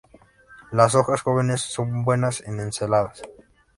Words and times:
Las 0.71 0.95
hojas 0.95 1.21
jóvenes 1.21 1.61
son 1.61 2.03
buenas 2.03 2.41
en 2.47 2.59
ensaladas. 2.59 3.21